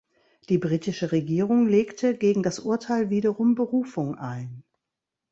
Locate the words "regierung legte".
1.11-2.17